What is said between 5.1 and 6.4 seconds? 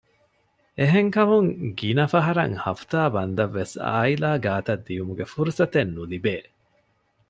ފުރުސަތެއް ނުލިބޭ